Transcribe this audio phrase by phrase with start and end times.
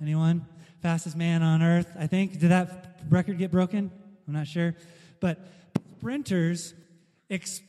[0.00, 0.46] Anyone?
[0.80, 2.38] Fastest man on earth, I think.
[2.38, 3.90] Did that record get broken?
[4.28, 4.76] I'm not sure.
[5.18, 5.40] But
[5.98, 6.72] sprinters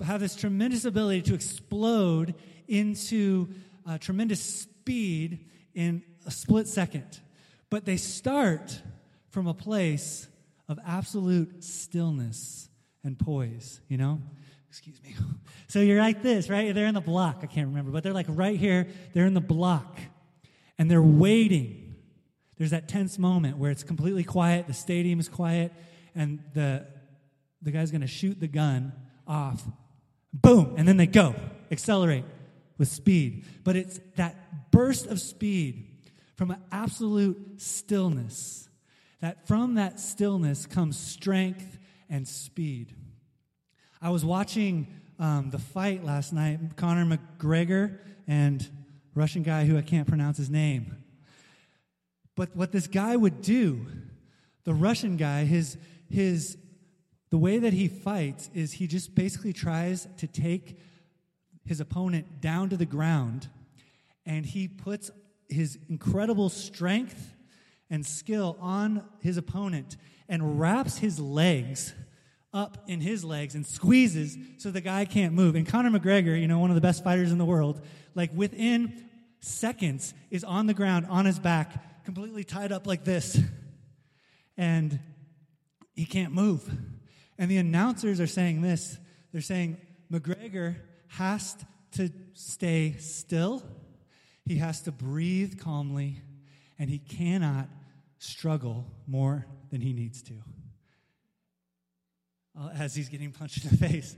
[0.05, 2.35] have this tremendous ability to explode
[2.67, 3.47] into
[3.87, 7.19] uh, tremendous speed in a split second.
[7.71, 8.79] But they start
[9.31, 10.27] from a place
[10.69, 12.69] of absolute stillness
[13.03, 14.21] and poise, you know?
[14.69, 15.15] Excuse me.
[15.69, 16.73] So you're like this, right?
[16.73, 17.39] They're in the block.
[17.43, 18.87] I can't remember, but they're like right here.
[19.11, 19.99] They're in the block
[20.77, 21.86] and they're waiting.
[22.57, 25.71] There's that tense moment where it's completely quiet, the stadium is quiet,
[26.15, 26.85] and the,
[27.61, 28.93] the guy's going to shoot the gun
[29.27, 29.63] off.
[30.33, 30.75] Boom!
[30.77, 31.35] And then they go,
[31.71, 32.25] accelerate
[32.77, 33.45] with speed.
[33.63, 35.85] But it's that burst of speed
[36.35, 38.69] from an absolute stillness,
[39.21, 41.77] that from that stillness comes strength
[42.09, 42.93] and speed.
[44.01, 44.87] I was watching
[45.19, 48.67] um, the fight last night, Conor McGregor and
[49.15, 50.95] Russian guy who I can't pronounce his name.
[52.37, 53.85] But what this guy would do,
[54.63, 55.75] the Russian guy, his,
[56.09, 56.57] his,
[57.31, 60.79] the way that he fights is he just basically tries to take
[61.65, 63.49] his opponent down to the ground
[64.25, 65.09] and he puts
[65.49, 67.33] his incredible strength
[67.89, 69.97] and skill on his opponent
[70.29, 71.93] and wraps his legs
[72.53, 75.55] up in his legs and squeezes so the guy can't move.
[75.55, 77.81] And Conor McGregor, you know, one of the best fighters in the world,
[78.13, 79.05] like within
[79.39, 83.37] seconds is on the ground on his back, completely tied up like this.
[84.55, 84.97] And
[85.93, 86.65] he can't move.
[87.37, 88.97] And the announcers are saying this
[89.33, 89.75] they're saying
[90.09, 90.77] McGregor
[91.09, 91.57] has
[91.91, 93.61] to stay still,
[94.45, 96.21] he has to breathe calmly,
[96.79, 97.67] and he cannot
[98.19, 100.33] struggle more than he needs to.
[102.57, 104.15] Uh, as he's getting punched in the face.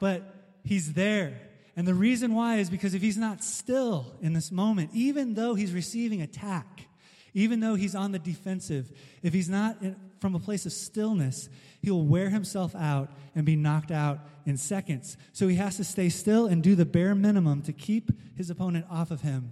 [0.00, 0.22] but
[0.64, 1.40] he's there.
[1.76, 5.54] And the reason why is because if he's not still in this moment, even though
[5.54, 6.79] he's receiving attack,
[7.34, 8.90] even though he's on the defensive,
[9.22, 11.48] if he's not in, from a place of stillness,
[11.82, 15.16] he'll wear himself out and be knocked out in seconds.
[15.32, 18.86] So he has to stay still and do the bare minimum to keep his opponent
[18.90, 19.50] off of him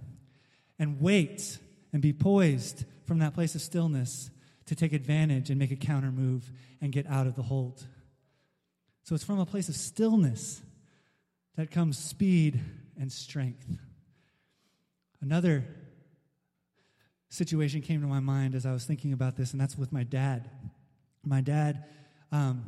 [0.77, 1.57] and wait
[1.91, 4.29] and be poised from that place of stillness
[4.67, 6.51] to take advantage and make a counter move
[6.81, 7.83] and get out of the hold.
[9.03, 10.61] So it's from a place of stillness
[11.55, 12.59] that comes speed
[12.99, 13.65] and strength.
[15.21, 15.65] Another
[17.29, 20.03] situation came to my mind as I was thinking about this, and that's with my
[20.03, 20.49] dad.
[21.23, 21.85] My dad
[22.31, 22.65] um,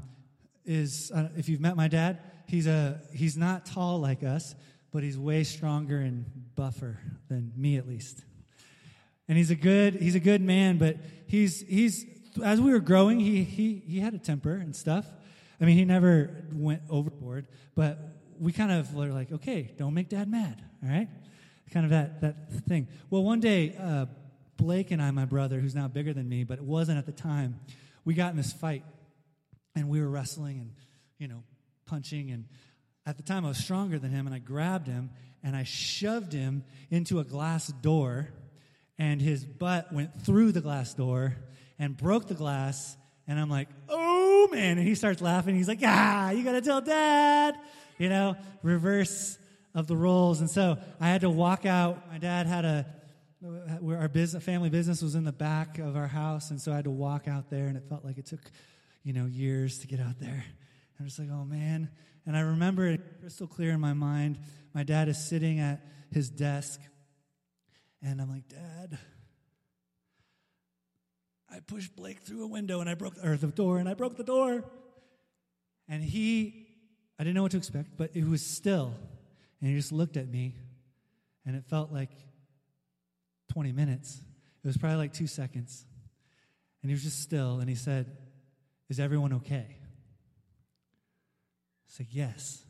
[0.66, 4.56] is, uh, if you've met my dad, he's, a, he's not tall like us,
[4.92, 7.00] but he's way stronger and buffer
[7.30, 8.24] than me at least.
[9.28, 10.98] And he's a good he's a good man but
[11.28, 12.06] he's he's
[12.44, 15.06] as we were growing he he he had a temper and stuff.
[15.60, 17.98] I mean he never went overboard but
[18.40, 21.08] we kind of were like okay don't make dad mad all right?
[21.72, 22.90] Kind of that that thing.
[23.10, 24.08] Well one day uh,
[24.62, 27.12] blake and i my brother who's now bigger than me but it wasn't at the
[27.12, 27.60] time
[28.06, 28.84] we got in this fight
[29.76, 30.72] and we were wrestling and
[31.18, 31.44] you know
[31.86, 32.46] punching and
[33.06, 35.10] at the time i was stronger than him and i grabbed him
[35.44, 38.30] and i shoved him into a glass door
[39.02, 41.36] and his butt went through the glass door
[41.80, 42.96] and broke the glass.
[43.28, 44.78] And I'm like, oh man.
[44.78, 45.56] And he starts laughing.
[45.56, 47.56] He's like, ah, you got to tell dad.
[47.98, 49.40] You know, reverse
[49.74, 50.40] of the roles.
[50.40, 52.12] And so I had to walk out.
[52.12, 52.86] My dad had a,
[53.42, 56.52] where our business, family business was in the back of our house.
[56.52, 57.68] And so I had to walk out there.
[57.68, 58.52] And it felt like it took,
[59.04, 60.46] you know, years to get out there.
[61.00, 61.90] I'm just like, oh man.
[62.26, 64.38] And I remember it crystal clear in my mind.
[64.74, 66.80] My dad is sitting at his desk
[68.04, 68.98] and I'm like, Dad,
[71.52, 74.18] I pushed Blake through a window and I broke, or the door, and I broke
[74.18, 74.64] the door.
[75.88, 76.68] And he,
[77.20, 78.96] I didn't know what to expect, but it was still.
[79.60, 80.56] And he just looked at me,
[81.46, 82.10] and it felt like
[83.52, 84.22] 20 minutes.
[84.64, 85.86] It was probably like two seconds.
[86.82, 88.18] And he was just still, and he said,
[88.90, 89.66] Is everyone okay?
[89.70, 89.78] I
[91.88, 92.64] said, Yes.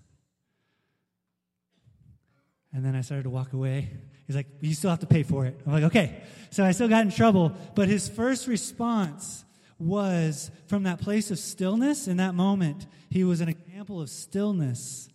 [2.73, 3.89] And then I started to walk away.
[4.27, 5.59] He's like, You still have to pay for it.
[5.65, 6.21] I'm like, Okay.
[6.49, 7.53] So I still got in trouble.
[7.75, 9.45] But his first response
[9.79, 12.87] was from that place of stillness in that moment.
[13.09, 15.09] He was an example of stillness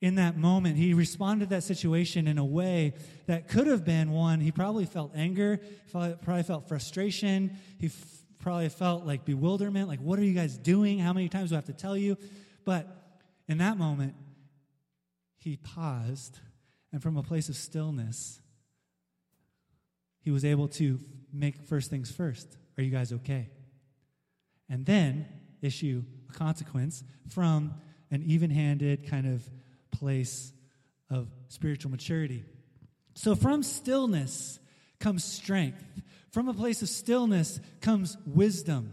[0.00, 0.76] in that moment.
[0.76, 2.94] He responded to that situation in a way
[3.26, 5.60] that could have been one, he probably felt anger,
[5.90, 10.98] probably felt frustration, he f- probably felt like bewilderment, like, what are you guys doing?
[10.98, 12.16] How many times do I have to tell you?
[12.64, 12.86] But
[13.48, 14.14] in that moment,
[15.36, 16.38] he paused
[16.92, 18.40] and from a place of stillness,
[20.20, 20.98] he was able to
[21.32, 22.56] make first things first.
[22.76, 23.50] Are you guys okay?
[24.68, 25.26] And then
[25.60, 27.74] issue a consequence from
[28.10, 29.42] an even handed kind of
[29.90, 30.52] place
[31.10, 32.44] of spiritual maturity.
[33.14, 34.60] So from stillness
[35.00, 35.84] comes strength.
[36.30, 38.92] From a place of stillness comes wisdom.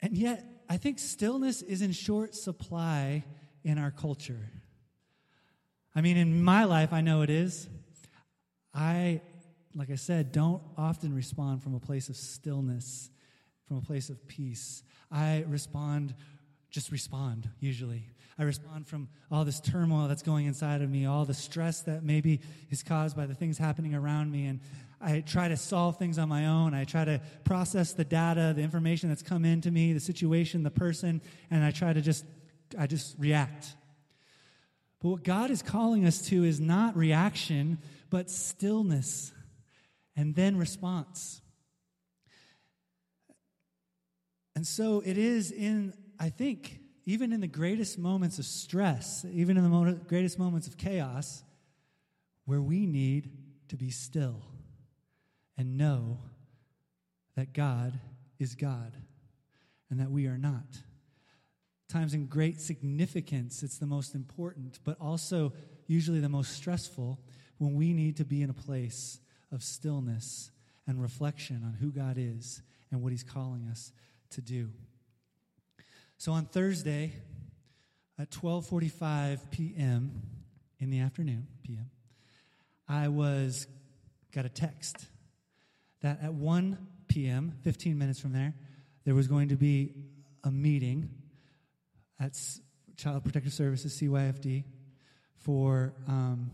[0.00, 3.24] And yet, I think stillness is in short supply
[3.64, 4.50] in our culture.
[5.94, 7.68] I mean, in my life, I know it is.
[8.74, 9.20] I,
[9.74, 13.10] like I said, don't often respond from a place of stillness,
[13.66, 14.82] from a place of peace.
[15.10, 16.14] I respond,
[16.72, 18.08] just respond, usually.
[18.38, 22.02] I respond from all this turmoil that's going inside of me, all the stress that
[22.02, 22.40] maybe
[22.70, 24.46] is caused by the things happening around me.
[24.46, 24.60] And
[25.00, 26.74] I try to solve things on my own.
[26.74, 30.70] I try to process the data, the information that's come into me, the situation, the
[30.70, 31.20] person,
[31.50, 32.24] and I try to just,
[32.78, 33.76] I just react.
[35.00, 37.78] But what God is calling us to is not reaction,
[38.08, 39.32] but stillness
[40.16, 41.42] and then response.
[44.54, 49.56] And so it is in, I think, even in the greatest moments of stress, even
[49.56, 51.42] in the mo- greatest moments of chaos,
[52.44, 53.30] where we need
[53.68, 54.42] to be still
[55.56, 56.18] and know
[57.36, 57.98] that God
[58.38, 58.92] is God
[59.90, 60.66] and that we are not.
[61.88, 65.52] Times in great significance, it's the most important, but also
[65.86, 67.20] usually the most stressful
[67.58, 69.20] when we need to be in a place
[69.52, 70.50] of stillness
[70.86, 73.92] and reflection on who God is and what He's calling us
[74.30, 74.70] to do.
[76.22, 77.14] So on Thursday
[78.16, 80.22] at 12:45 p.m.
[80.78, 81.90] in the afternoon, p.m.,
[82.88, 83.66] I was
[84.32, 85.08] got a text
[86.00, 86.78] that at 1
[87.08, 88.54] p.m., 15 minutes from there,
[89.04, 89.94] there was going to be
[90.44, 91.10] a meeting
[92.20, 92.40] at
[92.96, 94.62] Child Protective Services (CYFD)
[95.38, 96.52] for um,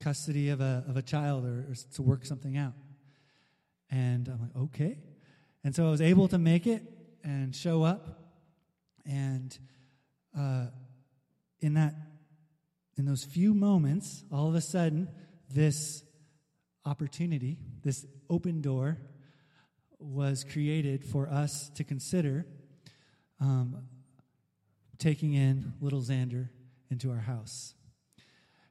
[0.00, 2.74] custody of a of a child or, or to work something out.
[3.90, 4.98] And I'm like, okay.
[5.64, 6.82] And so I was able to make it
[7.24, 8.19] and show up
[9.06, 9.58] and
[10.38, 10.66] uh,
[11.60, 11.94] in that,
[12.96, 15.08] in those few moments, all of a sudden,
[15.52, 16.02] this
[16.84, 18.98] opportunity, this open door,
[19.98, 22.46] was created for us to consider
[23.40, 23.84] um,
[24.98, 26.48] taking in little Xander
[26.90, 27.74] into our house.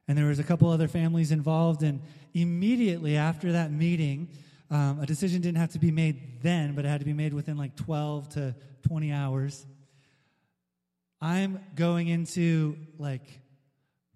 [0.08, 2.02] And there was a couple other families involved, and
[2.34, 4.28] immediately after that meeting,
[4.70, 7.32] um, a decision didn't have to be made then, but it had to be made
[7.34, 8.54] within like 12 to
[8.88, 9.66] 20 hours.
[11.20, 13.22] I'm going into like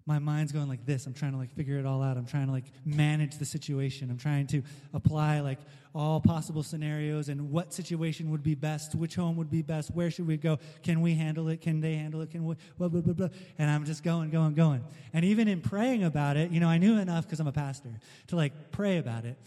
[0.07, 1.07] my mind's going like this.
[1.07, 2.15] I'm trying to like figure it all out.
[2.15, 4.11] I'm trying to like manage the situation.
[4.11, 4.61] I'm trying to
[4.93, 5.57] apply like
[5.95, 10.11] all possible scenarios and what situation would be best, which home would be best, where
[10.11, 10.59] should we go?
[10.83, 11.61] Can we handle it?
[11.61, 12.29] Can they handle it?
[12.29, 13.29] Can we blah blah blah blah.
[13.57, 14.83] And I'm just going, going, going.
[15.13, 17.89] And even in praying about it, you know, I knew enough because I'm a pastor
[18.27, 19.37] to like pray about it.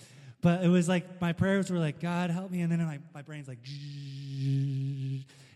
[0.40, 3.22] But it was like my prayers were like, God help me, and then my, my
[3.22, 3.58] brain's like,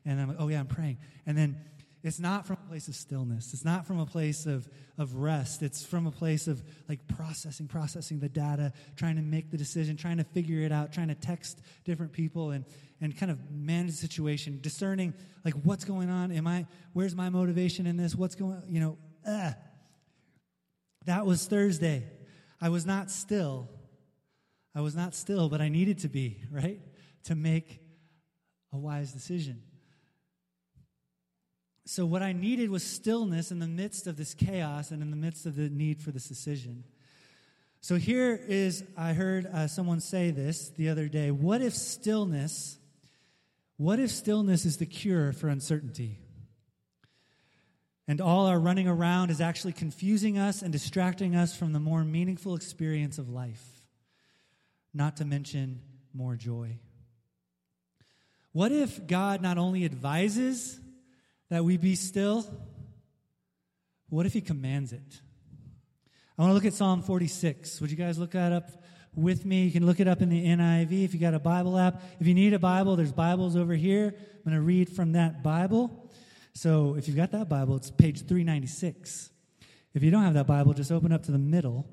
[0.05, 0.99] and I'm like, oh yeah, I'm praying.
[1.25, 1.57] And then
[2.03, 3.53] it's not from a place of stillness.
[3.53, 4.69] It's not from a place of,
[4.99, 5.63] of rest.
[5.63, 9.97] It's from a place of like processing, processing the data, trying to make the decision,
[9.97, 12.65] trying to figure it out, trying to text different people and,
[13.01, 15.15] and kind of manage the situation, discerning
[15.45, 16.33] like what's going on.
[16.33, 18.17] Am I, where's my motivation in this?
[18.17, 19.53] What's going, you know, uh.
[21.07, 22.05] That was Thursday.
[22.61, 23.69] I was not still.
[24.75, 26.81] I was not still, but I needed to be, right?
[27.25, 27.81] To make
[28.73, 29.63] a wise decision.
[31.85, 35.17] So, what I needed was stillness in the midst of this chaos and in the
[35.17, 36.85] midst of the need for this decision.
[37.81, 41.33] So, here is I heard uh, someone say this the other day.
[41.33, 42.79] What if stillness,
[43.77, 46.19] what if stillness is the cure for uncertainty?
[48.07, 52.05] And all our running around is actually confusing us and distracting us from the more
[52.05, 53.65] meaningful experience of life,
[54.95, 55.81] not to mention
[56.15, 56.79] more joy.
[58.53, 60.79] What if God not only advises,
[61.53, 62.47] that we be still?
[64.09, 65.21] What if he commands it?
[66.39, 67.79] I want to look at Psalm 46.
[67.83, 68.71] Would you guys look that up
[69.15, 69.65] with me?
[69.65, 72.03] You can look it up in the NIV if you got a Bible app.
[72.19, 74.15] If you need a Bible, there's Bibles over here.
[74.17, 76.11] I'm going to read from that Bible.
[76.55, 79.29] So if you've got that Bible, it's page 396.
[79.93, 81.87] If you don't have that Bible, just open up to the middle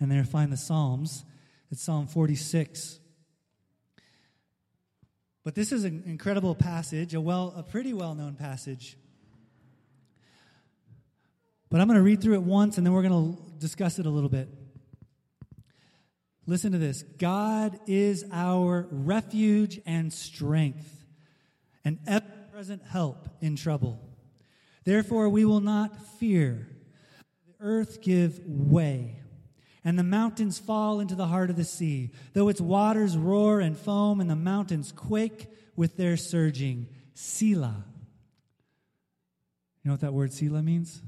[0.00, 1.26] and there find the Psalms.
[1.70, 3.00] It's Psalm 46.
[5.44, 8.96] But this is an incredible passage, a well, a pretty well-known passage.
[11.68, 14.06] But I'm going to read through it once and then we're going to discuss it
[14.06, 14.48] a little bit.
[16.46, 17.02] Listen to this.
[17.18, 21.04] God is our refuge and strength,
[21.84, 24.00] an ever-present help in trouble.
[24.84, 26.68] Therefore we will not fear.
[27.46, 29.20] The earth give way
[29.84, 33.76] and the mountains fall into the heart of the sea, though its waters roar and
[33.76, 36.88] foam, and the mountains quake with their surging.
[37.12, 37.84] Selah.
[39.82, 41.02] You know what that word Selah means?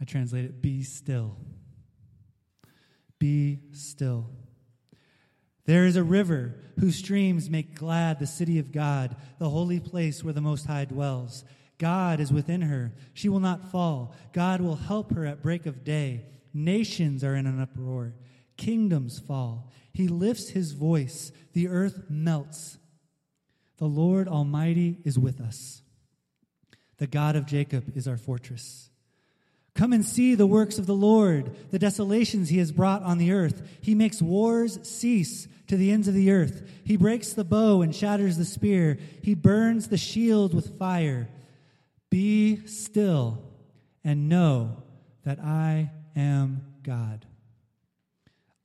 [0.00, 1.36] I translate it be still.
[3.18, 4.30] Be still.
[5.66, 10.22] There is a river whose streams make glad the city of God, the holy place
[10.22, 11.44] where the Most High dwells.
[11.78, 12.94] God is within her.
[13.12, 14.14] She will not fall.
[14.32, 16.24] God will help her at break of day.
[16.52, 18.14] Nations are in an uproar.
[18.56, 19.70] Kingdoms fall.
[19.92, 21.32] He lifts his voice.
[21.52, 22.78] The earth melts.
[23.78, 25.82] The Lord Almighty is with us.
[26.98, 28.90] The God of Jacob is our fortress.
[29.74, 33.30] Come and see the works of the Lord, the desolations he has brought on the
[33.30, 33.62] earth.
[33.80, 36.68] He makes wars cease to the ends of the earth.
[36.82, 38.98] He breaks the bow and shatters the spear.
[39.22, 41.28] He burns the shield with fire.
[42.10, 43.44] Be still
[44.02, 44.82] and know
[45.24, 47.26] that I am God.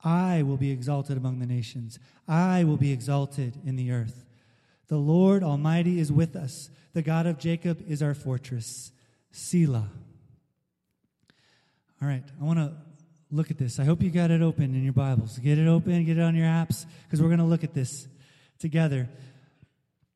[0.02, 1.98] I will be exalted among the nations.
[2.28, 4.26] I will be exalted in the earth.
[4.88, 6.68] The Lord Almighty is with us.
[6.92, 8.92] The God of Jacob is our fortress.
[9.32, 9.88] Selah.
[12.02, 12.72] All right, I want to
[13.30, 13.80] look at this.
[13.80, 15.38] I hope you got it open in your Bibles.
[15.38, 18.06] Get it open, get it on your apps, because we're going to look at this
[18.58, 19.08] together.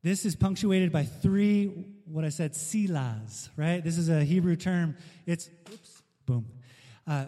[0.03, 3.83] This is punctuated by three, what I said, selahs, right?
[3.83, 4.97] This is a Hebrew term.
[5.27, 6.47] It's, oops, boom.
[7.09, 7.25] Uh,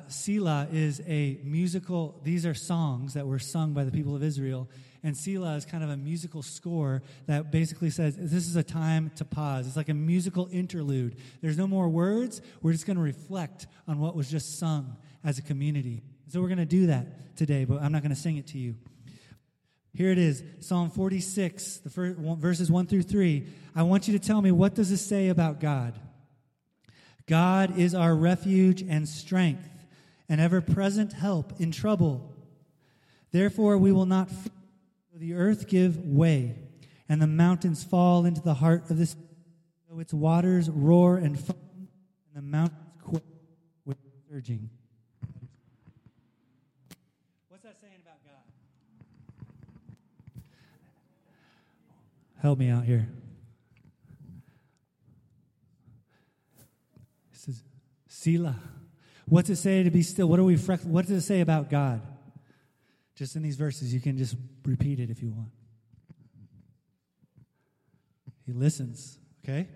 [0.72, 4.68] is a musical, these are songs that were sung by the people of Israel.
[5.02, 9.10] And Selah is kind of a musical score that basically says this is a time
[9.16, 9.66] to pause.
[9.66, 11.16] It's like a musical interlude.
[11.40, 12.42] There's no more words.
[12.60, 16.02] We're just going to reflect on what was just sung as a community.
[16.28, 18.58] So we're going to do that today, but I'm not going to sing it to
[18.58, 18.74] you.
[19.94, 23.46] Here it is, Psalm 46, the first, verses 1 through 3.
[23.74, 25.98] I want you to tell me what does this say about God?
[27.30, 29.69] God is our refuge and strength,
[30.30, 32.32] an ever present help in trouble.
[33.32, 34.30] Therefore, we will not
[35.14, 36.54] the earth give way,
[37.08, 39.16] and the mountains fall into the heart of this.
[39.88, 41.88] So its waters roar and foam,
[42.28, 43.24] and the mountains quake
[43.84, 43.98] with
[44.30, 44.70] surging.
[47.48, 48.44] What's that saying about God?
[52.40, 53.08] Help me out here.
[57.32, 57.64] This is
[58.06, 58.56] Selah.
[59.30, 60.26] What's it say to be still?
[60.26, 60.56] What are we?
[60.56, 62.02] What does it say about God?
[63.14, 64.34] Just in these verses, you can just
[64.64, 65.50] repeat it if you want.
[68.44, 69.18] He listens.
[69.44, 69.68] Okay.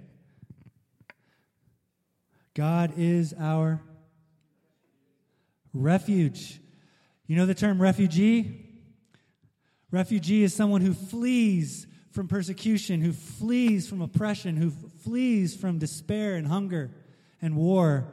[2.54, 3.80] God is our
[5.73, 6.58] refuge.
[7.28, 8.61] You know the term refugee?
[9.92, 14.70] Refugee is someone who flees from persecution, who flees from oppression, who
[15.04, 16.90] flees from despair and hunger
[17.40, 18.12] and war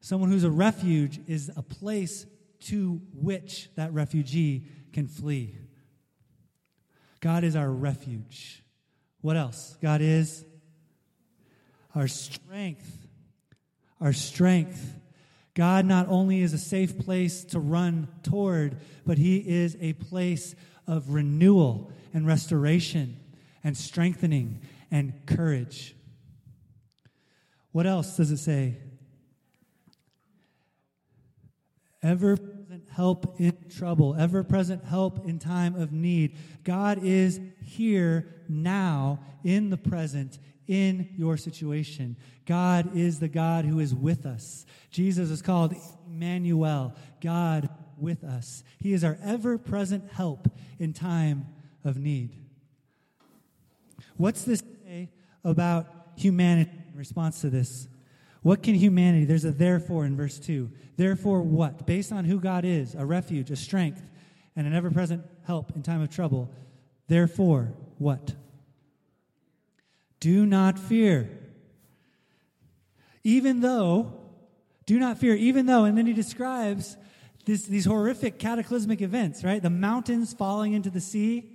[0.00, 2.26] Someone who's a refuge is a place
[2.60, 5.56] to which that refugee can flee.
[7.20, 8.62] God is our refuge.
[9.20, 9.76] What else?
[9.82, 10.44] God is
[11.94, 13.08] our strength.
[14.00, 15.00] Our strength.
[15.54, 20.54] God not only is a safe place to run toward, but He is a place
[20.86, 23.16] of renewal and restoration
[23.64, 25.96] and strengthening and courage.
[27.72, 28.76] What else does it say?
[32.02, 36.36] Ever present help in trouble, ever present help in time of need.
[36.64, 42.16] God is here now in the present in your situation.
[42.46, 44.66] God is the God who is with us.
[44.90, 45.74] Jesus is called
[46.06, 48.62] Emmanuel, God with us.
[48.78, 51.46] He is our ever present help in time
[51.84, 52.36] of need.
[54.16, 55.10] What's this say
[55.44, 55.86] about
[56.16, 57.88] humanity in response to this?
[58.48, 60.70] What can humanity, there's a therefore in verse 2.
[60.96, 61.84] Therefore, what?
[61.84, 64.00] Based on who God is, a refuge, a strength,
[64.56, 66.50] and an ever present help in time of trouble.
[67.08, 68.34] Therefore, what?
[70.18, 71.28] Do not fear.
[73.22, 74.14] Even though,
[74.86, 76.96] do not fear, even though, and then he describes
[77.44, 79.60] this, these horrific cataclysmic events, right?
[79.60, 81.50] The mountains falling into the sea,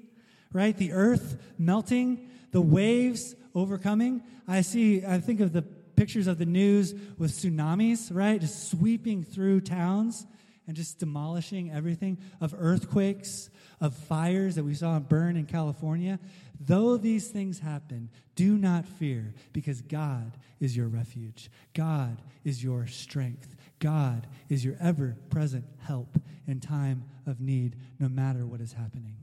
[0.52, 0.78] right?
[0.78, 4.22] The earth melting, the waves overcoming.
[4.48, 8.40] I see, I think of the pictures of the news with tsunamis, right?
[8.40, 10.26] Just sweeping through towns
[10.68, 13.50] and just demolishing everything, of earthquakes,
[13.82, 16.20] of fires that we saw burn in California.
[16.60, 21.52] Though these things happen, do not fear because God is your refuge.
[21.74, 23.56] God is your strength.
[23.80, 29.18] God is your ever present help in time of need, no matter what is happening.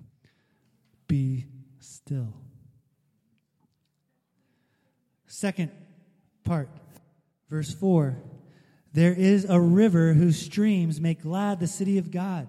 [1.09, 1.47] Be
[1.79, 2.35] still.
[5.27, 5.71] Second
[6.45, 6.69] part.
[7.49, 8.17] Verse 4
[8.93, 12.49] There is a river whose streams make glad the city of God,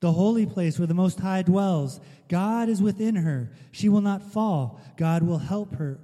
[0.00, 2.00] the holy place where the Most High dwells.
[2.28, 3.50] God is within her.
[3.70, 4.80] She will not fall.
[4.96, 6.00] God will help her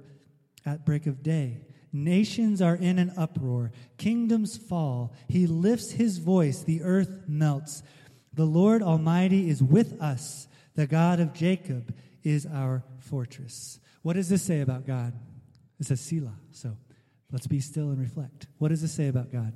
[0.65, 1.61] at break of day.
[1.93, 5.13] Nations are in an uproar, kingdoms fall.
[5.27, 7.83] He lifts his voice, the earth melts.
[8.33, 10.47] The Lord Almighty is with us.
[10.75, 11.93] The God of Jacob
[12.23, 13.79] is our fortress.
[14.03, 15.13] What does this say about God?
[15.79, 16.37] It says Selah.
[16.51, 16.77] So
[17.31, 18.47] let's be still and reflect.
[18.57, 19.53] What does this say about God?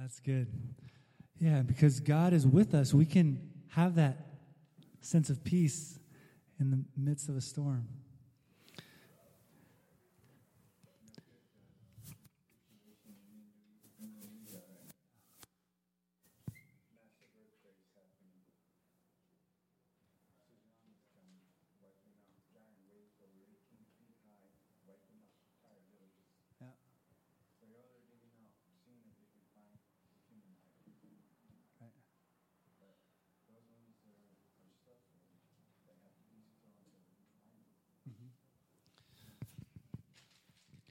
[0.00, 0.48] That's good.
[1.38, 4.16] Yeah, because God is with us, we can have that
[5.02, 5.98] sense of peace
[6.58, 7.86] in the midst of a storm.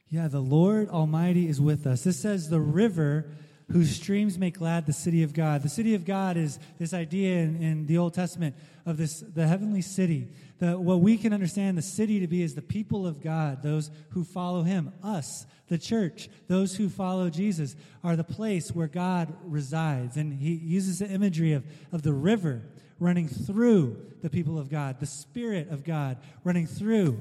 [0.09, 2.03] Yeah, the Lord Almighty is with us.
[2.03, 3.29] This says the river
[3.71, 5.61] whose streams make glad the city of God.
[5.61, 8.55] The city of God is this idea in, in the Old Testament
[8.87, 10.29] of this the heavenly city.
[10.57, 13.91] The, what we can understand the city to be is the people of God, those
[14.09, 14.91] who follow Him.
[15.03, 20.17] Us, the church, those who follow Jesus, are the place where God resides.
[20.17, 22.63] And He uses the imagery of, of the river
[22.99, 27.19] running through the people of God, the Spirit of God running through.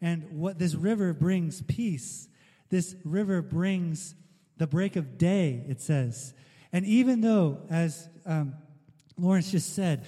[0.00, 2.28] And what this river brings peace.
[2.70, 4.14] This river brings
[4.56, 6.34] the break of day, it says.
[6.72, 8.54] And even though, as um,
[9.16, 10.06] Lawrence just said,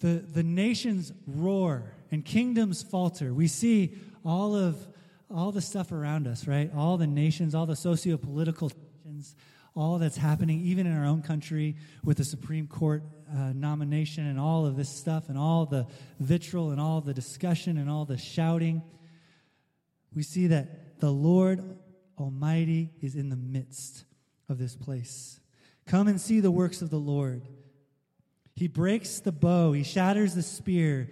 [0.00, 4.76] the, the nations roar and kingdoms falter, we see all of
[5.30, 6.70] all the stuff around us, right?
[6.76, 8.81] All the nations, all the socio-political tensions,
[9.74, 14.38] all that's happening, even in our own country with the Supreme Court uh, nomination and
[14.38, 15.86] all of this stuff and all the
[16.20, 18.82] vitriol and all the discussion and all the shouting,
[20.14, 21.78] we see that the Lord
[22.18, 24.04] Almighty is in the midst
[24.48, 25.40] of this place.
[25.86, 27.42] Come and see the works of the Lord.
[28.54, 31.10] He breaks the bow, he shatters the spear,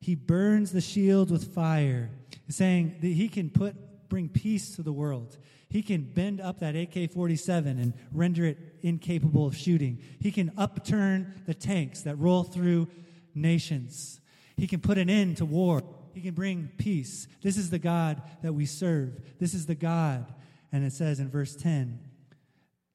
[0.00, 2.10] he burns the shield with fire,
[2.48, 3.76] saying that he can put
[4.08, 5.38] bring peace to the world.
[5.68, 10.00] He can bend up that AK 47 and render it incapable of shooting.
[10.20, 12.88] He can upturn the tanks that roll through
[13.34, 14.20] nations.
[14.56, 15.82] He can put an end to war.
[16.12, 17.26] He can bring peace.
[17.42, 19.20] This is the God that we serve.
[19.40, 20.32] This is the God.
[20.70, 21.98] And it says in verse 10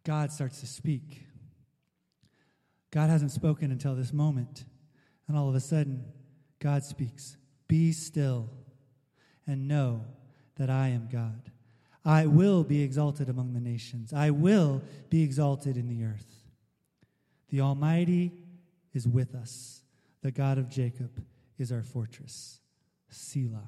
[0.06, 1.26] God starts to speak.
[2.92, 4.66] God hasn't spoken until this moment.
[5.28, 6.06] And all of a sudden,
[6.60, 8.50] God speaks Be still
[9.46, 10.06] and know
[10.60, 11.52] that I am God.
[12.06, 14.14] I will be exalted among the nations.
[14.14, 16.44] I will be exalted in the earth.
[17.50, 18.32] The Almighty
[18.94, 19.82] is with us.
[20.22, 21.24] The God of Jacob
[21.58, 22.60] is our fortress.
[23.10, 23.64] Selah.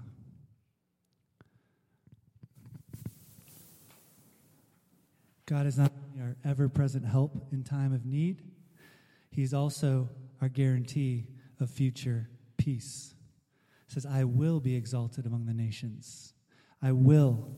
[5.46, 8.44] God is not only our ever present help in time of need,
[9.32, 10.10] He's also
[10.42, 11.28] our guarantee
[11.60, 13.16] of future peace.
[13.88, 16.34] Says, I will be exalted among the nations.
[16.82, 17.58] I will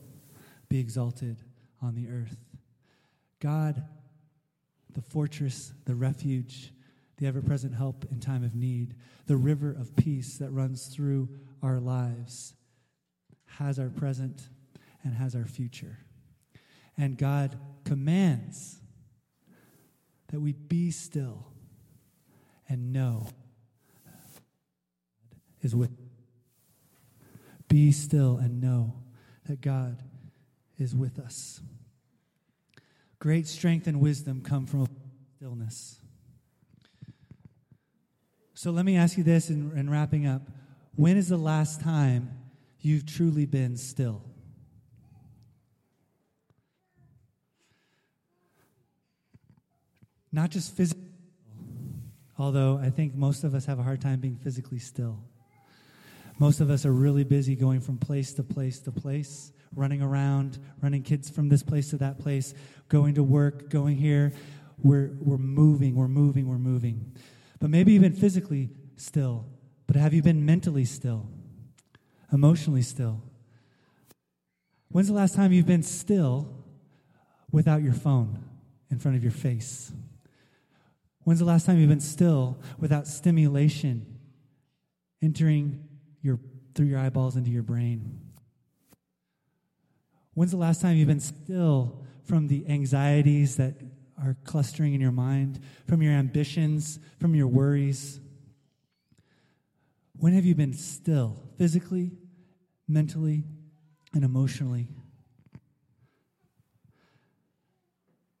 [0.68, 1.38] be exalted
[1.80, 2.36] on the earth.
[3.40, 3.84] God,
[4.92, 6.72] the fortress, the refuge,
[7.18, 8.94] the ever present help in time of need,
[9.26, 11.28] the river of peace that runs through
[11.62, 12.54] our lives,
[13.58, 14.48] has our present
[15.04, 15.98] and has our future.
[16.96, 18.80] And God commands
[20.28, 21.46] that we be still
[22.68, 23.28] and know
[25.62, 25.90] is with
[27.68, 29.03] be still and know
[29.46, 30.02] that God
[30.78, 31.60] is with us.
[33.18, 34.86] Great strength and wisdom come from
[35.36, 36.00] stillness.
[38.54, 40.42] So let me ask you this in, in wrapping up.
[40.96, 42.30] When is the last time
[42.80, 44.22] you've truly been still?
[50.32, 51.04] Not just physically,
[52.38, 55.22] although I think most of us have a hard time being physically still.
[56.38, 60.58] Most of us are really busy going from place to place to place, running around,
[60.82, 62.54] running kids from this place to that place,
[62.88, 64.32] going to work, going here.
[64.78, 67.12] We're, we're moving, we're moving, we're moving.
[67.60, 69.46] But maybe even physically still.
[69.86, 71.28] But have you been mentally still?
[72.32, 73.22] Emotionally still?
[74.88, 76.64] When's the last time you've been still
[77.50, 78.44] without your phone
[78.90, 79.92] in front of your face?
[81.20, 84.18] When's the last time you've been still without stimulation
[85.22, 85.88] entering
[86.24, 86.40] your,
[86.74, 88.20] through your eyeballs into your brain?
[90.32, 93.74] When's the last time you've been still from the anxieties that
[94.20, 98.18] are clustering in your mind, from your ambitions, from your worries?
[100.18, 102.12] When have you been still, physically,
[102.88, 103.44] mentally,
[104.12, 104.88] and emotionally?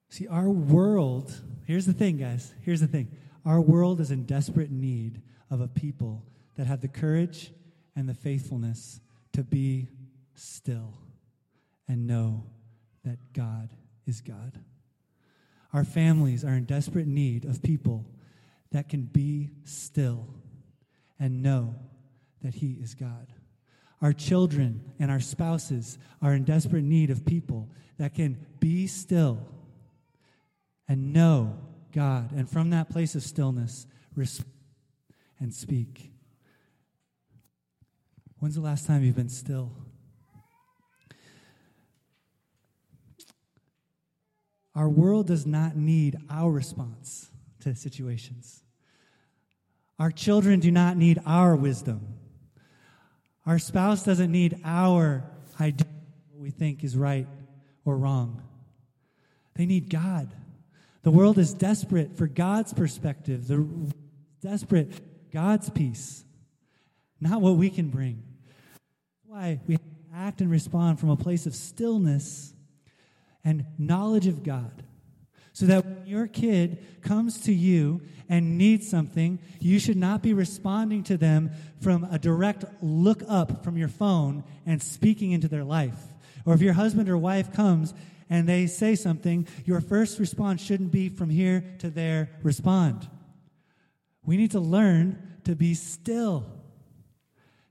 [0.08, 1.34] See, our world,
[1.66, 2.54] here's the thing, guys.
[2.62, 3.08] Here's the thing.
[3.44, 5.20] Our world is in desperate need
[5.50, 6.24] of a people
[6.56, 7.52] that have the courage
[7.96, 9.00] and the faithfulness
[9.32, 9.88] to be
[10.34, 10.98] still
[11.88, 12.44] and know
[13.04, 13.70] that God
[14.06, 14.58] is God.
[15.72, 18.06] Our families are in desperate need of people
[18.70, 20.28] that can be still
[21.18, 21.74] and know
[22.42, 23.28] that He is God.
[24.00, 29.38] Our children and our spouses are in desperate need of people that can be still
[30.88, 31.58] and know
[31.92, 33.86] God, and from that place of stillness,
[35.40, 36.13] and speak.
[38.44, 39.72] When's the last time you've been still?
[44.74, 47.30] Our world does not need our response
[47.60, 48.62] to situations.
[49.98, 52.18] Our children do not need our wisdom.
[53.46, 55.24] Our spouse doesn't need our
[55.58, 55.86] idea
[56.30, 57.26] what we think is right
[57.86, 58.42] or wrong.
[59.54, 60.34] They need God.
[61.02, 63.66] The world is desperate for God's perspective, the
[64.42, 66.26] desperate God's peace,
[67.22, 68.22] not what we can bring.
[69.34, 69.78] Why we
[70.14, 72.54] act and respond from a place of stillness
[73.42, 74.84] and knowledge of God.
[75.52, 80.34] So that when your kid comes to you and needs something, you should not be
[80.34, 85.64] responding to them from a direct look up from your phone and speaking into their
[85.64, 85.98] life.
[86.46, 87.92] Or if your husband or wife comes
[88.30, 93.08] and they say something, your first response shouldn't be from here to there, respond.
[94.24, 96.46] We need to learn to be still.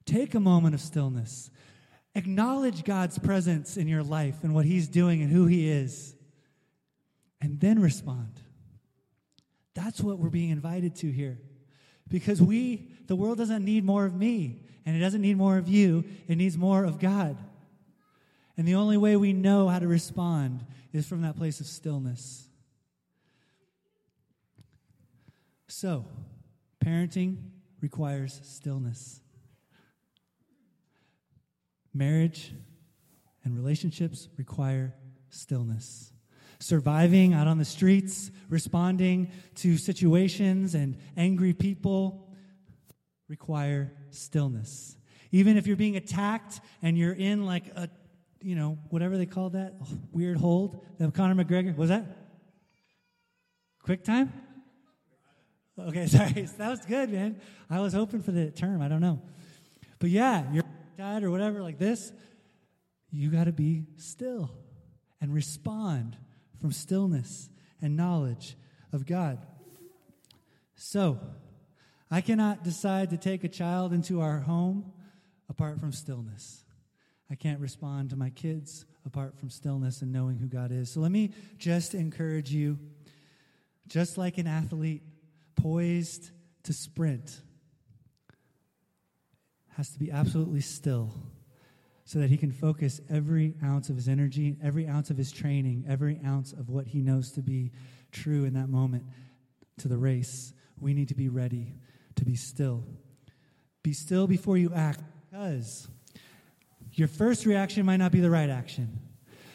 [0.05, 1.49] Take a moment of stillness.
[2.15, 6.15] Acknowledge God's presence in your life and what He's doing and who He is.
[7.41, 8.39] And then respond.
[9.73, 11.39] That's what we're being invited to here.
[12.07, 15.67] Because we, the world doesn't need more of me, and it doesn't need more of
[15.67, 17.37] you, it needs more of God.
[18.55, 22.47] And the only way we know how to respond is from that place of stillness.
[25.67, 26.05] So,
[26.85, 27.37] parenting
[27.81, 29.22] requires stillness.
[31.93, 32.53] Marriage
[33.43, 34.93] and relationships require
[35.29, 36.11] stillness.
[36.59, 42.29] Surviving out on the streets, responding to situations and angry people
[43.27, 44.95] require stillness.
[45.31, 47.89] Even if you're being attacked and you're in like a
[48.43, 52.05] you know, whatever they call that oh, weird hold that Conor McGregor was that
[53.81, 54.33] quick time?
[55.79, 56.47] Okay, sorry.
[56.57, 57.39] That was good, man.
[57.69, 58.81] I was hoping for the term.
[58.81, 59.21] I don't know.
[59.99, 60.63] But yeah, you're
[61.23, 62.11] or whatever like this.
[63.11, 64.51] You got to be still
[65.21, 66.17] and respond
[66.59, 67.49] from stillness
[67.81, 68.55] and knowledge
[68.91, 69.45] of God.
[70.75, 71.19] So,
[72.09, 74.93] I cannot decide to take a child into our home
[75.49, 76.63] apart from stillness.
[77.29, 80.91] I can't respond to my kids apart from stillness and knowing who God is.
[80.91, 82.77] So let me just encourage you,
[83.87, 85.01] just like an athlete
[85.55, 86.29] poised
[86.63, 87.41] to sprint,
[89.77, 91.13] has to be absolutely still
[92.05, 95.85] so that he can focus every ounce of his energy, every ounce of his training,
[95.87, 97.71] every ounce of what he knows to be
[98.11, 99.03] true in that moment
[99.77, 100.53] to the race.
[100.79, 101.73] We need to be ready
[102.15, 102.83] to be still.
[103.83, 105.87] Be still before you act because
[106.91, 108.99] your first reaction might not be the right action.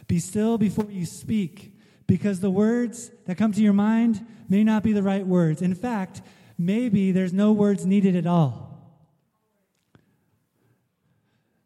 [0.07, 1.75] Be still before you speak,
[2.07, 5.61] because the words that come to your mind may not be the right words.
[5.61, 6.23] In fact,
[6.57, 8.68] maybe there's no words needed at all.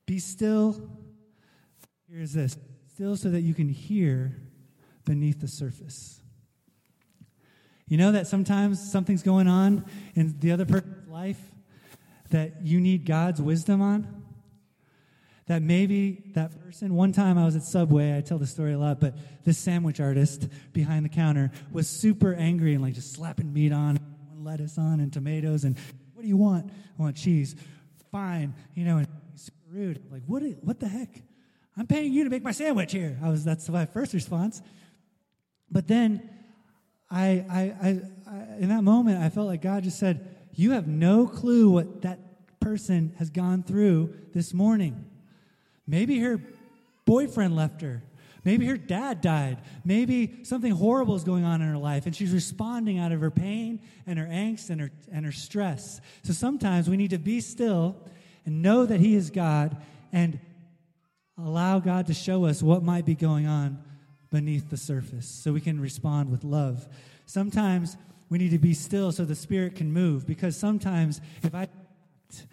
[0.06, 0.90] Be still.
[2.10, 2.56] Here's this
[2.92, 4.36] still so that you can hear
[5.04, 6.20] beneath the surface.
[7.88, 9.84] You know that sometimes something's going on
[10.14, 11.40] in the other person's life
[12.30, 14.22] that you need God's wisdom on?
[15.46, 18.78] that maybe that person, one time I was at Subway, I tell the story a
[18.78, 23.52] lot, but this sandwich artist behind the counter was super angry and like just slapping
[23.52, 23.98] meat on,
[24.38, 25.64] lettuce on, and tomatoes.
[25.64, 25.76] And
[26.14, 26.70] what do you want?
[26.98, 27.56] I want cheese.
[28.10, 28.54] Fine.
[28.74, 29.08] You know, and
[29.72, 30.02] rude.
[30.10, 31.22] Like, what, what the heck?
[31.76, 33.18] I'm paying you to make my sandwich here.
[33.22, 34.60] I was, that's my first response.
[35.70, 36.28] But then
[37.10, 40.86] I, I, I, I in that moment, I felt like God just said, You have
[40.86, 45.06] no clue what that person has gone through this morning.
[45.86, 46.40] Maybe her
[47.06, 48.02] boyfriend left her.
[48.44, 49.58] Maybe her dad died.
[49.84, 53.30] Maybe something horrible is going on in her life, and she's responding out of her
[53.30, 56.00] pain and her angst and her, and her stress.
[56.24, 57.96] So sometimes we need to be still
[58.44, 59.76] and know that He is God
[60.12, 60.38] and
[61.38, 63.82] allow God to show us what might be going on
[64.30, 66.88] beneath the surface so we can respond with love.
[67.26, 67.96] Sometimes
[68.28, 72.46] we need to be still so the Spirit can move because sometimes if I act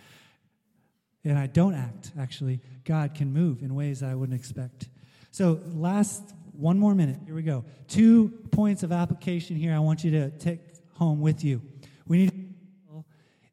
[1.24, 4.90] and I don't act, actually, God can move in ways that I wouldn't expect.
[5.32, 7.20] So, last one more minute.
[7.26, 7.64] Here we go.
[7.88, 10.60] Two points of application here I want you to take
[10.96, 11.62] home with you.
[12.08, 12.40] We need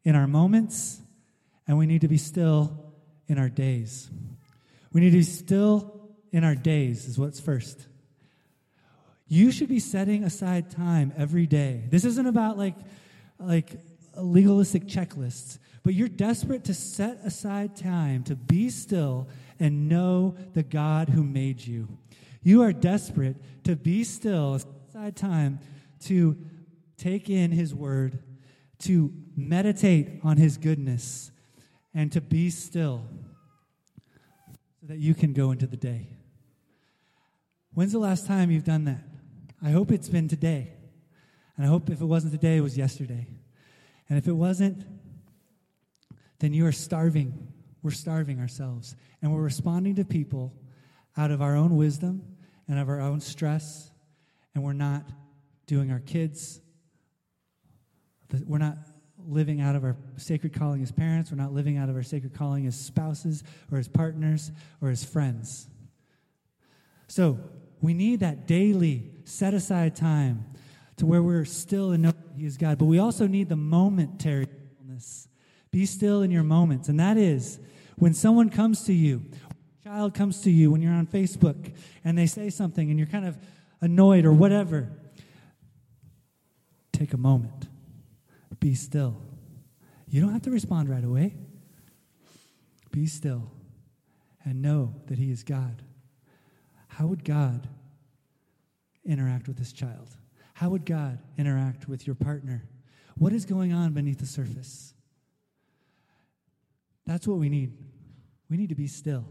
[0.04, 1.00] in our moments,
[1.66, 2.92] and we need to be still
[3.28, 4.08] in our days.
[4.92, 6.00] We need to be still
[6.32, 7.86] in our days, is what's first.
[9.28, 11.84] You should be setting aside time every day.
[11.90, 12.76] This isn't about like,
[13.38, 13.72] like
[14.16, 20.62] legalistic checklists, but you're desperate to set aside time to be still and know the
[20.62, 21.88] God who made you.
[22.42, 25.58] You are desperate to be still, set aside time
[26.04, 26.36] to
[26.96, 28.22] take in His Word,
[28.80, 31.32] to meditate on His goodness,
[31.96, 33.08] and to be still
[34.80, 36.06] so that you can go into the day.
[37.74, 39.02] When's the last time you've done that?
[39.60, 40.72] I hope it's been today.
[41.56, 43.26] And I hope if it wasn't today, it was yesterday.
[44.08, 44.84] And if it wasn't,
[46.38, 47.48] then you are starving
[47.86, 48.96] we're starving ourselves.
[49.22, 50.52] And we're responding to people
[51.16, 52.20] out of our own wisdom
[52.66, 53.92] and of our own stress.
[54.56, 55.04] And we're not
[55.68, 56.60] doing our kids,
[58.44, 58.78] we're not
[59.28, 61.30] living out of our sacred calling as parents.
[61.30, 65.04] We're not living out of our sacred calling as spouses or as partners or as
[65.04, 65.68] friends.
[67.08, 67.38] So
[67.80, 70.44] we need that daily set aside time
[70.96, 72.78] to where we're still and know He is God.
[72.78, 74.46] But we also need the momentary.
[75.70, 76.88] Be still in your moments.
[76.88, 77.58] And that is
[77.96, 79.22] when someone comes to you,
[79.84, 83.26] child comes to you when you're on Facebook and they say something and you're kind
[83.26, 83.38] of
[83.80, 84.90] annoyed or whatever,
[86.92, 87.68] take a moment.
[88.66, 89.16] Be still.
[90.08, 91.36] You don't have to respond right away.
[92.90, 93.48] Be still
[94.44, 95.82] and know that He is God.
[96.88, 97.68] How would God
[99.04, 100.08] interact with this child?
[100.54, 102.64] How would God interact with your partner?
[103.16, 104.94] What is going on beneath the surface?
[107.06, 107.72] That's what we need.
[108.50, 109.26] We need to be still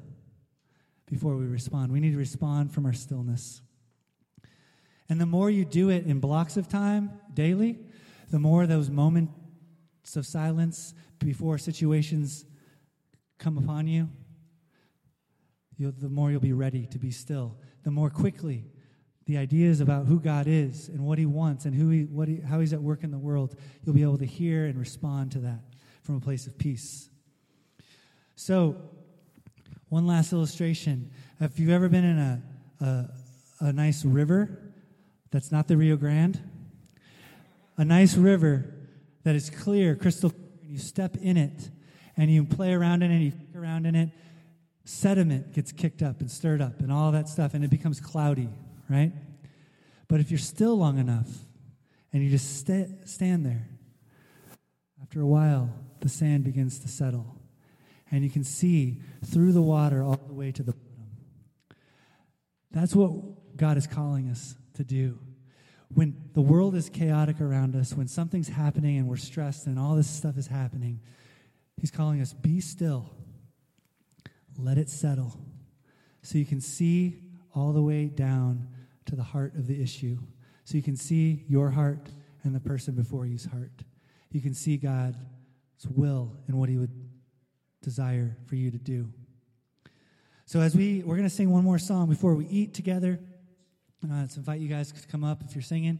[1.08, 1.92] before we respond.
[1.92, 3.62] We need to respond from our stillness.
[5.10, 7.80] And the more you do it in blocks of time daily,
[8.36, 12.44] the more those moments of silence before situations
[13.38, 14.10] come upon you,
[15.80, 17.56] the more you'll be ready to be still.
[17.84, 18.66] The more quickly
[19.26, 22.42] the ideas about who God is and what He wants and who he, what he,
[22.42, 25.40] how He's at work in the world, you'll be able to hear and respond to
[25.40, 25.62] that
[26.04, 27.10] from a place of peace.
[28.36, 28.76] So,
[29.88, 31.10] one last illustration.
[31.40, 32.42] Have you've ever been in a,
[32.82, 33.10] a,
[33.68, 34.74] a nice river
[35.32, 36.42] that's not the Rio Grande?
[37.78, 38.74] A nice river
[39.24, 41.70] that is clear, crystal clear, and you step in it
[42.18, 44.10] and you play around in it, and you kick around in it,
[44.86, 48.50] sediment gets kicked up and stirred up and all that stuff, and it becomes cloudy,
[48.90, 49.12] right?
[50.08, 51.28] But if you're still long enough
[52.14, 53.68] and you just st- stand there,
[55.02, 57.36] after a while, the sand begins to settle
[58.12, 60.86] and you can see through the water all the way to the bottom.
[62.72, 65.20] That's what God is calling us to do.
[65.96, 69.96] When the world is chaotic around us, when something's happening and we're stressed and all
[69.96, 71.00] this stuff is happening,
[71.80, 73.10] He's calling us, be still.
[74.58, 75.40] Let it settle.
[76.22, 77.22] So you can see
[77.54, 78.68] all the way down
[79.06, 80.18] to the heart of the issue.
[80.66, 82.10] So you can see your heart
[82.44, 83.84] and the person before you's heart.
[84.32, 85.18] You can see God's
[85.90, 86.92] will and what He would
[87.82, 89.10] desire for you to do.
[90.46, 93.20] So as we we're going to sing one more song before we eat together.
[94.04, 96.00] Uh, let's invite you guys to come up if you're singing.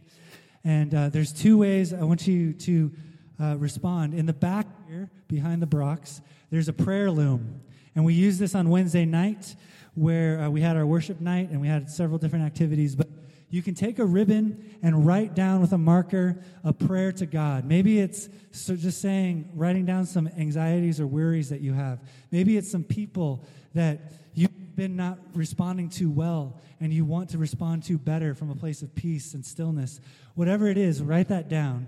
[0.64, 2.92] And uh, there's two ways I want you to
[3.40, 4.14] uh, respond.
[4.14, 7.60] In the back here, behind the Brocks, there's a prayer loom.
[7.94, 9.56] And we use this on Wednesday night
[9.94, 12.94] where uh, we had our worship night and we had several different activities.
[12.94, 13.08] But
[13.48, 17.64] you can take a ribbon and write down with a marker a prayer to God.
[17.64, 22.00] Maybe it's so just saying, writing down some anxieties or worries that you have.
[22.30, 27.38] Maybe it's some people that you've been not responding to well and you want to
[27.38, 30.00] respond to better from a place of peace and stillness.
[30.34, 31.86] Whatever it is, write that down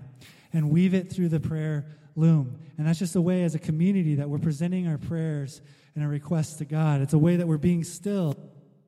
[0.51, 2.59] and weave it through the prayer loom.
[2.77, 5.61] And that's just a way as a community that we're presenting our prayers
[5.95, 7.01] and our requests to God.
[7.01, 8.35] It's a way that we're being still,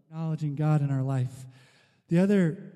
[0.09, 1.45] acknowledging God in our life.
[2.09, 2.73] The other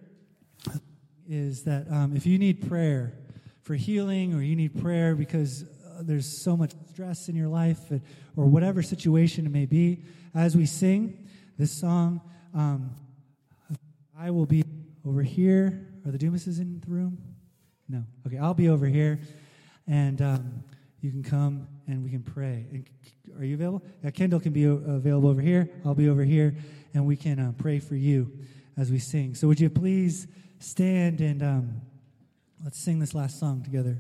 [1.28, 3.18] is that um, if you need prayer
[3.64, 5.66] for healing or you need prayer because
[6.02, 7.80] there's so much stress in your life
[8.36, 10.04] or whatever situation it may be,
[10.34, 11.28] as we sing
[11.58, 12.22] this song,
[12.54, 12.92] um,
[14.18, 14.64] I will be
[15.06, 15.88] over here.
[16.06, 17.18] Are the Dumases in the room?
[17.88, 18.04] No.
[18.26, 19.20] Okay, I'll be over here,
[19.88, 20.64] and um,
[21.02, 22.66] you can come and we can pray.
[22.72, 22.90] And
[23.38, 23.84] are you available?
[24.04, 25.70] Yeah, Kendall can be available over here.
[25.86, 26.56] I'll be over here,
[26.94, 28.32] and we can uh, pray for you
[28.78, 29.36] as we sing.
[29.36, 30.28] So, would you please
[30.60, 31.82] stand and um,
[32.64, 34.00] let's sing this last song together?